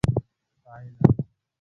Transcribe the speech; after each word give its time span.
پايله 0.65 0.97